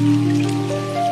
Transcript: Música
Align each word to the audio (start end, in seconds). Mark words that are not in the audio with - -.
Música 0.00 1.09